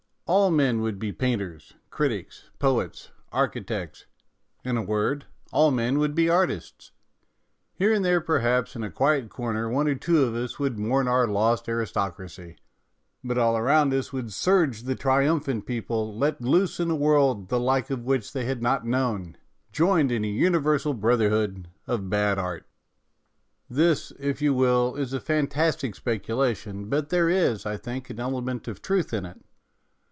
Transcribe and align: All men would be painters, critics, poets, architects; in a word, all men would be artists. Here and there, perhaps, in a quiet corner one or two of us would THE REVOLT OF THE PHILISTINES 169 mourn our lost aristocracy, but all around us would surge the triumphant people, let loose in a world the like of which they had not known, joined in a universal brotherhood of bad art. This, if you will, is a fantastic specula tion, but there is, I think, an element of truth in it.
All 0.27 0.49
men 0.49 0.79
would 0.79 0.97
be 0.97 1.11
painters, 1.11 1.73
critics, 1.89 2.49
poets, 2.57 3.11
architects; 3.33 4.05
in 4.63 4.77
a 4.77 4.81
word, 4.81 5.25
all 5.51 5.71
men 5.71 5.99
would 5.99 6.15
be 6.15 6.29
artists. 6.29 6.93
Here 7.73 7.91
and 7.91 8.05
there, 8.05 8.21
perhaps, 8.21 8.73
in 8.73 8.81
a 8.81 8.89
quiet 8.89 9.27
corner 9.29 9.67
one 9.67 9.89
or 9.89 9.95
two 9.95 10.23
of 10.23 10.33
us 10.33 10.57
would 10.57 10.77
THE 10.77 10.83
REVOLT 10.83 11.01
OF 11.01 11.05
THE 11.05 11.09
PHILISTINES 11.11 11.27
169 11.27 11.27
mourn 11.27 11.27
our 11.27 11.27
lost 11.27 11.67
aristocracy, 11.67 12.55
but 13.21 13.37
all 13.37 13.57
around 13.57 13.93
us 13.93 14.13
would 14.13 14.31
surge 14.31 14.83
the 14.83 14.95
triumphant 14.95 15.65
people, 15.65 16.17
let 16.17 16.39
loose 16.41 16.79
in 16.79 16.89
a 16.89 16.95
world 16.95 17.49
the 17.49 17.59
like 17.59 17.89
of 17.89 18.05
which 18.05 18.31
they 18.31 18.45
had 18.45 18.61
not 18.61 18.87
known, 18.87 19.35
joined 19.73 20.13
in 20.13 20.23
a 20.23 20.29
universal 20.29 20.93
brotherhood 20.93 21.67
of 21.87 22.09
bad 22.09 22.39
art. 22.39 22.65
This, 23.69 24.13
if 24.17 24.41
you 24.41 24.53
will, 24.53 24.95
is 24.95 25.11
a 25.11 25.19
fantastic 25.19 25.93
specula 25.93 26.55
tion, 26.55 26.87
but 26.87 27.09
there 27.09 27.27
is, 27.27 27.65
I 27.65 27.75
think, 27.75 28.09
an 28.09 28.21
element 28.21 28.69
of 28.69 28.81
truth 28.81 29.11
in 29.13 29.25
it. 29.25 29.37